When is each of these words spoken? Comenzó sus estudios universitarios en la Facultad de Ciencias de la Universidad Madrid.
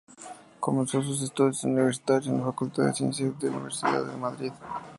Comenzó 0.59 1.03
sus 1.03 1.21
estudios 1.21 1.63
universitarios 1.63 2.25
en 2.25 2.39
la 2.39 2.45
Facultad 2.45 2.85
de 2.87 2.93
Ciencias 2.95 3.37
de 3.39 3.51
la 3.51 3.57
Universidad 3.57 4.17
Madrid. 4.17 4.51